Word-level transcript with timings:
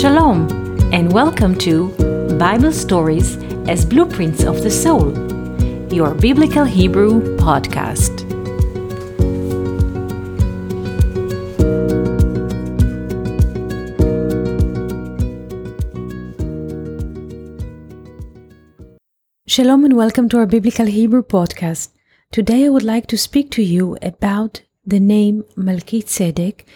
Shalom, 0.00 0.48
and 0.94 1.12
welcome 1.12 1.54
to 1.56 1.88
Bible 2.38 2.72
Stories 2.72 3.36
as 3.68 3.84
Blueprints 3.84 4.44
of 4.44 4.62
the 4.62 4.70
Soul, 4.70 5.12
your 5.92 6.14
Biblical 6.14 6.64
Hebrew 6.64 7.36
podcast. 7.36 8.20
Shalom, 19.46 19.84
and 19.84 19.98
welcome 19.98 20.30
to 20.30 20.38
our 20.38 20.46
Biblical 20.46 20.86
Hebrew 20.86 21.22
podcast. 21.22 21.90
Today 22.32 22.64
I 22.64 22.70
would 22.70 22.84
like 22.84 23.06
to 23.08 23.18
speak 23.18 23.50
to 23.50 23.62
you 23.62 23.98
about 24.00 24.62
the 24.82 24.98
name 24.98 25.44
Melchizedek 25.56 26.66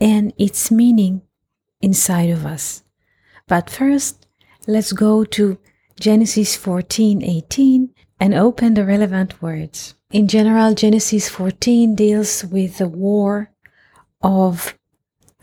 and 0.00 0.32
its 0.36 0.72
meaning 0.72 1.22
inside 1.84 2.30
of 2.30 2.46
us. 2.46 2.82
But 3.46 3.70
first, 3.70 4.26
let's 4.66 4.92
go 4.92 5.24
to 5.36 5.58
Genesis 6.00 6.56
14:18 6.56 7.90
and 8.18 8.34
open 8.34 8.74
the 8.74 8.84
relevant 8.84 9.42
words. 9.42 9.94
In 10.10 10.28
general, 10.28 10.74
Genesis 10.74 11.28
14 11.28 11.94
deals 11.94 12.44
with 12.44 12.78
the 12.78 12.88
war 12.88 13.50
of 14.22 14.74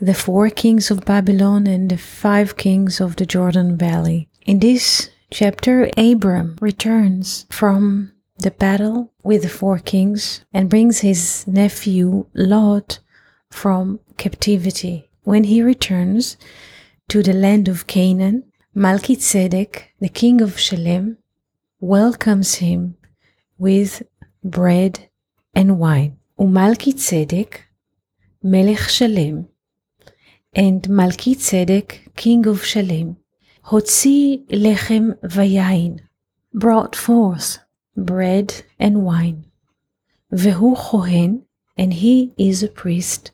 the 0.00 0.14
four 0.14 0.50
kings 0.50 0.90
of 0.90 1.04
Babylon 1.04 1.66
and 1.66 1.88
the 1.88 1.96
five 1.96 2.56
kings 2.56 3.00
of 3.00 3.16
the 3.16 3.26
Jordan 3.26 3.76
Valley. 3.76 4.28
In 4.44 4.58
this 4.58 5.10
chapter, 5.30 5.90
Abram 5.96 6.56
returns 6.60 7.46
from 7.50 8.12
the 8.38 8.50
battle 8.50 9.12
with 9.22 9.42
the 9.42 9.48
four 9.48 9.78
kings 9.78 10.44
and 10.52 10.68
brings 10.68 11.00
his 11.00 11.46
nephew 11.46 12.26
Lot 12.34 12.98
from 13.50 14.00
captivity. 14.16 15.08
When 15.24 15.44
he 15.44 15.62
returns 15.62 16.36
to 17.08 17.22
the 17.22 17.32
land 17.32 17.68
of 17.68 17.86
Canaan, 17.86 18.44
Melchizedek, 18.74 19.94
the 20.00 20.08
king 20.08 20.40
of 20.40 20.58
Shalem, 20.58 21.18
welcomes 21.78 22.56
him 22.56 22.96
with 23.56 24.02
bread 24.42 25.08
and 25.54 25.78
wine. 25.78 26.18
Umalchizedek, 26.40 27.60
Melech 28.42 28.88
Shalem, 28.88 29.48
and 30.54 30.88
Melchizedek, 30.88 32.10
king 32.16 32.46
of 32.46 32.64
Shalem, 32.64 33.16
Hotzi 33.66 34.44
lechem 34.48 35.16
vayain, 35.20 36.00
brought 36.52 36.96
forth 36.96 37.60
bread 37.96 38.64
and 38.76 39.04
wine. 39.04 39.44
Vehu 40.32 40.76
chohen, 40.76 41.42
and 41.76 41.94
he 41.94 42.32
is 42.36 42.64
a 42.64 42.68
priest. 42.68 43.30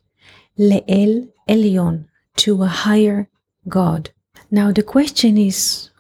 Le'el 0.59 1.31
Elyon, 1.49 2.07
to 2.37 2.63
a 2.63 2.67
higher 2.67 3.29
God. 3.69 4.11
Now 4.51 4.73
the 4.73 4.83
question 4.83 5.37
is, 5.37 5.91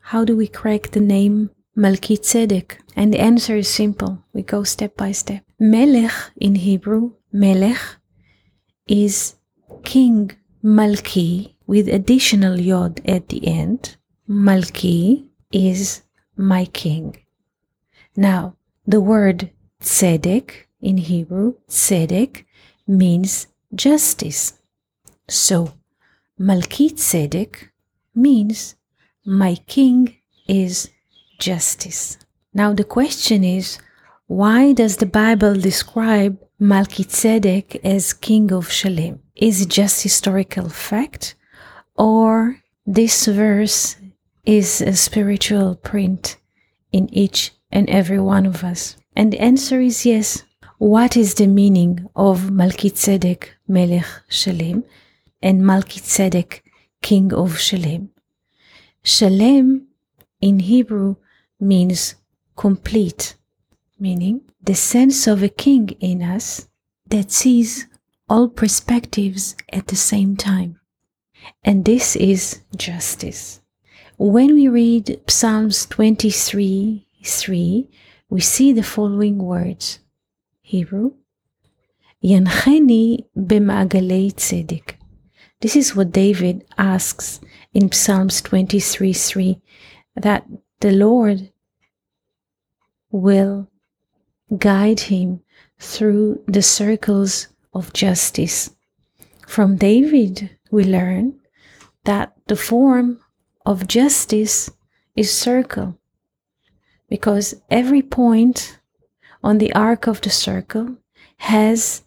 how 0.00 0.24
do 0.24 0.36
we 0.36 0.46
crack 0.46 0.90
the 0.90 1.00
name 1.00 1.50
Melchizedek? 1.74 2.80
And 2.94 3.12
the 3.12 3.20
answer 3.20 3.56
is 3.56 3.68
simple. 3.68 4.24
We 4.32 4.42
go 4.42 4.62
step 4.64 4.96
by 4.96 5.12
step. 5.12 5.42
Melech 5.58 6.12
in 6.36 6.54
Hebrew, 6.56 7.12
Melech, 7.32 7.80
is 8.86 9.34
king 9.84 10.32
Malki 10.64 11.54
with 11.66 11.88
additional 11.88 12.60
yod 12.60 13.00
at 13.06 13.28
the 13.28 13.46
end. 13.46 13.96
Malki 14.28 15.26
is 15.52 16.02
my 16.36 16.64
king. 16.66 17.16
Now, 18.16 18.56
the 18.86 19.00
word 19.00 19.50
tzedek 19.80 20.66
in 20.80 20.98
Hebrew, 20.98 21.54
tzedek, 21.68 22.44
means 22.86 23.48
justice. 23.74 24.54
So, 25.28 25.72
Melchizedek 26.38 27.70
means 28.14 28.76
my 29.24 29.56
king 29.66 30.16
is 30.46 30.90
justice. 31.38 32.18
Now, 32.54 32.72
the 32.72 32.84
question 32.84 33.42
is 33.42 33.78
why 34.28 34.72
does 34.72 34.96
the 34.96 35.06
Bible 35.06 35.54
describe 35.54 36.38
Melchizedek 36.58 37.80
as 37.84 38.12
king 38.12 38.52
of 38.52 38.70
Shalem? 38.70 39.20
Is 39.34 39.62
it 39.62 39.68
just 39.68 40.02
historical 40.02 40.68
fact 40.68 41.34
or 41.96 42.60
this 42.86 43.26
verse 43.26 43.96
is 44.44 44.80
a 44.80 44.94
spiritual 44.94 45.74
print 45.76 46.36
in 46.92 47.12
each 47.12 47.52
and 47.70 47.88
every 47.90 48.20
one 48.20 48.46
of 48.46 48.64
us? 48.64 48.96
And 49.14 49.32
the 49.32 49.40
answer 49.40 49.80
is 49.80 50.06
yes. 50.06 50.42
What 50.78 51.16
is 51.16 51.34
the 51.34 51.46
meaning 51.46 52.06
of 52.14 52.50
Melchizedek 52.50 53.54
Melech 53.66 54.06
Shalem 54.28 54.84
and 55.42 55.64
Melchizedek 55.64 56.64
King 57.02 57.32
of 57.32 57.58
Shalem? 57.58 58.10
Shalem 59.02 59.86
in 60.40 60.60
Hebrew 60.60 61.16
means 61.60 62.16
complete, 62.56 63.36
meaning 63.98 64.42
the 64.62 64.74
sense 64.74 65.26
of 65.26 65.42
a 65.42 65.48
king 65.48 65.90
in 66.00 66.22
us 66.22 66.68
that 67.08 67.30
sees 67.30 67.86
all 68.28 68.48
perspectives 68.48 69.54
at 69.72 69.86
the 69.86 69.96
same 69.96 70.36
time. 70.36 70.80
And 71.62 71.84
this 71.84 72.16
is 72.16 72.60
justice. 72.76 73.60
When 74.18 74.54
we 74.54 74.68
read 74.68 75.20
Psalms 75.28 75.86
23 75.86 77.06
3, 77.22 77.88
we 78.28 78.40
see 78.40 78.72
the 78.72 78.82
following 78.82 79.38
words 79.38 80.00
Hebrew, 80.62 81.12
Yancheni 82.24 83.24
b'ma'agalei 83.36 84.34
tzedek. 84.34 84.95
This 85.66 85.74
is 85.74 85.96
what 85.96 86.12
David 86.12 86.64
asks 86.78 87.40
in 87.74 87.90
Psalms 87.90 88.40
23 88.40 89.12
3 89.12 89.60
that 90.14 90.46
the 90.78 90.92
Lord 90.92 91.50
will 93.10 93.68
guide 94.56 95.00
him 95.00 95.40
through 95.80 96.44
the 96.46 96.62
circles 96.62 97.48
of 97.74 97.92
justice. 97.92 98.76
From 99.44 99.74
David, 99.74 100.56
we 100.70 100.84
learn 100.84 101.40
that 102.04 102.36
the 102.46 102.54
form 102.54 103.18
of 103.66 103.88
justice 103.88 104.70
is 105.16 105.32
circle 105.36 105.98
because 107.08 107.56
every 107.70 108.02
point 108.02 108.78
on 109.42 109.58
the 109.58 109.72
arc 109.72 110.06
of 110.06 110.20
the 110.20 110.30
circle 110.30 110.98
has 111.38 112.04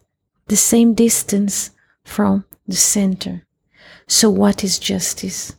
the 0.48 0.56
same 0.56 0.94
distance 0.94 1.72
from 2.06 2.46
the 2.66 2.78
center. 2.78 3.46
So, 4.12 4.32
what 4.32 4.64
is 4.64 4.80
justice? 4.80 5.56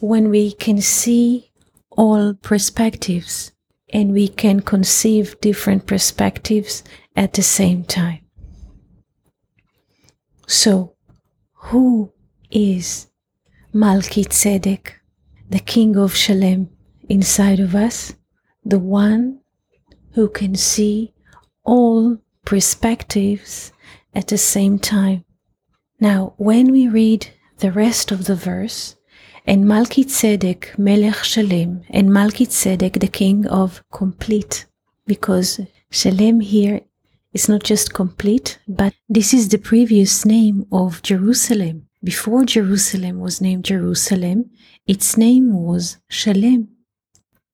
When 0.00 0.30
we 0.30 0.52
can 0.52 0.80
see 0.80 1.50
all 1.90 2.32
perspectives 2.32 3.52
and 3.92 4.12
we 4.14 4.26
can 4.26 4.60
conceive 4.60 5.38
different 5.42 5.86
perspectives 5.86 6.82
at 7.14 7.34
the 7.34 7.42
same 7.42 7.84
time. 7.84 8.20
So, 10.46 10.96
who 11.52 12.14
is 12.50 13.08
Melchizedek, 13.74 14.94
the 15.50 15.60
king 15.60 15.94
of 15.98 16.16
Shalem, 16.16 16.70
inside 17.06 17.60
of 17.60 17.74
us? 17.74 18.14
The 18.64 18.78
one 18.78 19.40
who 20.12 20.30
can 20.30 20.54
see 20.54 21.12
all 21.64 22.16
perspectives 22.46 23.72
at 24.14 24.28
the 24.28 24.38
same 24.38 24.78
time. 24.78 25.25
Now, 25.98 26.34
when 26.36 26.70
we 26.72 26.88
read 26.88 27.28
the 27.58 27.72
rest 27.72 28.12
of 28.12 28.26
the 28.26 28.36
verse, 28.36 28.96
and 29.46 29.66
Melchizedek 29.66 30.74
Melech 30.76 31.24
Shalem, 31.24 31.82
and 31.88 32.12
Melchizedek 32.12 32.94
the 32.94 33.08
king 33.08 33.46
of 33.46 33.82
complete, 33.92 34.66
because 35.06 35.60
Shalem 35.90 36.40
here 36.40 36.82
is 37.32 37.48
not 37.48 37.62
just 37.62 37.94
complete, 37.94 38.58
but 38.68 38.92
this 39.08 39.32
is 39.32 39.48
the 39.48 39.58
previous 39.58 40.26
name 40.26 40.66
of 40.70 41.00
Jerusalem. 41.02 41.88
Before 42.04 42.44
Jerusalem 42.44 43.20
was 43.20 43.40
named 43.40 43.64
Jerusalem, 43.64 44.50
its 44.86 45.16
name 45.16 45.54
was 45.54 45.96
Shalem, 46.08 46.68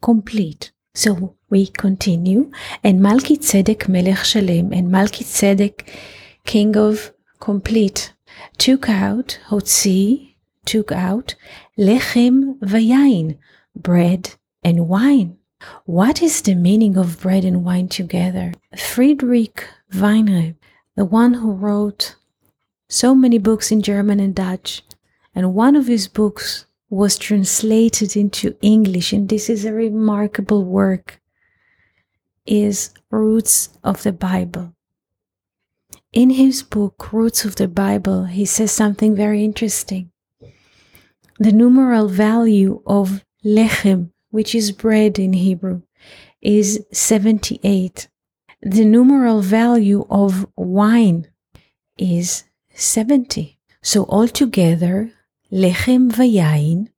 complete. 0.00 0.72
So 0.94 1.36
we 1.48 1.68
continue. 1.68 2.50
And 2.82 3.00
Melchizedek 3.00 3.88
Melech 3.88 4.24
Shalem 4.24 4.72
and 4.72 4.90
Melchizedek, 4.90 5.90
king 6.44 6.76
of 6.76 7.12
complete, 7.40 8.12
took 8.58 8.88
out, 8.88 9.38
Hotzi, 9.48 10.34
took 10.64 10.92
out, 10.92 11.34
Lechem 11.78 12.58
Vayain, 12.60 13.38
bread 13.74 14.34
and 14.62 14.88
wine. 14.88 15.38
What 15.84 16.22
is 16.22 16.42
the 16.42 16.54
meaning 16.54 16.96
of 16.96 17.20
bread 17.20 17.44
and 17.44 17.64
wine 17.64 17.88
together? 17.88 18.52
Friedrich 18.76 19.64
Weinreb, 19.92 20.56
the 20.96 21.04
one 21.04 21.34
who 21.34 21.52
wrote 21.52 22.16
so 22.88 23.14
many 23.14 23.38
books 23.38 23.70
in 23.72 23.80
German 23.82 24.20
and 24.20 24.34
Dutch, 24.34 24.82
and 25.34 25.54
one 25.54 25.76
of 25.76 25.86
his 25.86 26.08
books 26.08 26.66
was 26.90 27.16
translated 27.16 28.16
into 28.16 28.56
English, 28.60 29.12
and 29.12 29.28
this 29.28 29.48
is 29.48 29.64
a 29.64 29.72
remarkable 29.72 30.64
work, 30.64 31.20
is 32.44 32.90
Roots 33.10 33.70
of 33.82 34.02
the 34.02 34.12
Bible. 34.12 34.74
In 36.12 36.30
his 36.30 36.62
book, 36.62 37.12
Roots 37.12 37.44
of 37.46 37.56
the 37.56 37.68
Bible, 37.68 38.24
he 38.24 38.44
says 38.44 38.70
something 38.70 39.16
very 39.16 39.42
interesting. 39.42 40.10
The 41.38 41.52
numeral 41.52 42.08
value 42.08 42.82
of 42.86 43.24
lechem, 43.42 44.10
which 44.30 44.54
is 44.54 44.72
bread 44.72 45.18
in 45.18 45.32
Hebrew, 45.32 45.80
is 46.42 46.84
78. 46.92 48.08
The 48.60 48.84
numeral 48.84 49.40
value 49.40 50.04
of 50.10 50.46
wine 50.54 51.28
is 51.96 52.44
70. 52.74 53.58
So 53.82 54.04
altogether, 54.04 55.12
lechem 55.50 56.12
vayain, 56.12 56.88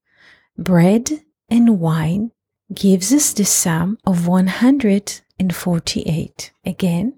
bread 0.59 1.23
and 1.49 1.79
wine, 1.79 2.33
gives 2.73 3.13
us 3.13 3.33
the 3.33 3.45
sum 3.45 3.99
of 4.05 4.27
148. 4.27 6.53
Again, 6.67 7.15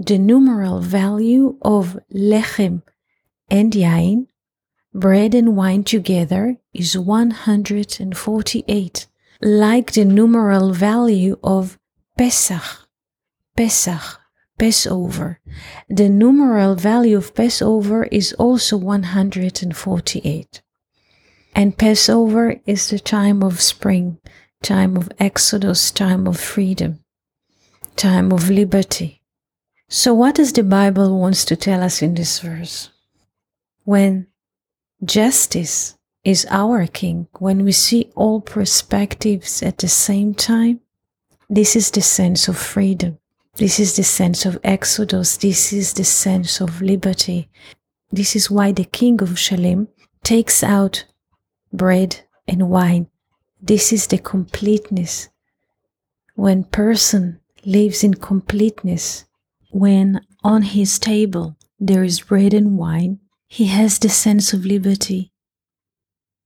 the 0.00 0.18
numeral 0.18 0.80
value 0.80 1.58
of 1.60 1.98
lechem 2.10 2.82
and 3.50 3.74
yain, 3.74 4.28
bread 4.94 5.34
and 5.34 5.54
wine 5.54 5.84
together, 5.84 6.56
is 6.72 6.96
148, 6.96 9.06
like 9.42 9.92
the 9.92 10.06
numeral 10.06 10.72
value 10.72 11.38
of 11.44 11.78
Pesach, 12.16 12.88
Pesach, 13.54 14.18
Passover. 14.58 15.38
The 15.90 16.08
numeral 16.08 16.76
value 16.76 17.18
of 17.18 17.34
Passover 17.34 18.04
is 18.04 18.32
also 18.34 18.78
148. 18.78 20.62
And 21.54 21.76
Passover 21.76 22.58
is 22.64 22.88
the 22.88 23.00
time 23.00 23.42
of 23.42 23.60
spring, 23.60 24.16
time 24.62 24.96
of 24.96 25.12
exodus, 25.18 25.90
time 25.90 26.26
of 26.26 26.40
freedom, 26.40 27.04
time 27.96 28.32
of 28.32 28.48
liberty. 28.48 29.19
So, 29.92 30.14
what 30.14 30.36
does 30.36 30.52
the 30.52 30.62
Bible 30.62 31.18
wants 31.18 31.44
to 31.46 31.56
tell 31.56 31.82
us 31.82 32.00
in 32.00 32.14
this 32.14 32.38
verse? 32.38 32.90
When 33.82 34.28
justice 35.04 35.98
is 36.22 36.46
our 36.48 36.86
king, 36.86 37.26
when 37.40 37.64
we 37.64 37.72
see 37.72 38.12
all 38.14 38.40
perspectives 38.40 39.64
at 39.64 39.78
the 39.78 39.88
same 39.88 40.32
time, 40.32 40.78
this 41.48 41.74
is 41.74 41.90
the 41.90 42.02
sense 42.02 42.46
of 42.46 42.56
freedom. 42.56 43.18
This 43.56 43.80
is 43.80 43.96
the 43.96 44.04
sense 44.04 44.46
of 44.46 44.60
exodus. 44.62 45.36
This 45.36 45.72
is 45.72 45.94
the 45.94 46.04
sense 46.04 46.60
of 46.60 46.80
liberty. 46.80 47.48
This 48.12 48.36
is 48.36 48.48
why 48.48 48.70
the 48.70 48.84
king 48.84 49.20
of 49.20 49.40
Shalem 49.40 49.88
takes 50.22 50.62
out 50.62 51.04
bread 51.72 52.20
and 52.46 52.70
wine. 52.70 53.08
This 53.60 53.92
is 53.92 54.06
the 54.06 54.18
completeness. 54.18 55.30
When 56.36 56.62
person 56.62 57.40
lives 57.64 58.04
in 58.04 58.14
completeness, 58.14 59.24
when 59.70 60.20
on 60.42 60.62
his 60.62 60.98
table 60.98 61.56
there 61.78 62.04
is 62.04 62.20
bread 62.20 62.52
and 62.52 62.76
wine, 62.76 63.20
he 63.48 63.66
has 63.66 63.98
the 63.98 64.08
sense 64.08 64.52
of 64.52 64.64
liberty. 64.64 65.32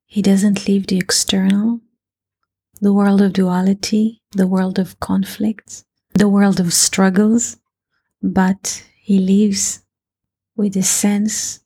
He 0.07 0.23
doesn't 0.23 0.69
leave 0.69 0.87
the 0.87 0.99
external, 0.99 1.81
the 2.81 2.93
world 2.93 3.21
of 3.21 3.33
duality, 3.33 4.23
the 4.33 4.47
world 4.47 4.79
of 4.79 5.01
conflicts, 5.01 5.85
the 6.15 6.29
world 6.29 6.61
of 6.61 6.73
struggles, 6.73 7.57
but 8.23 8.85
he 8.97 9.19
lives 9.19 9.83
with 10.57 10.77
a 10.77 10.83
sense 10.83 11.61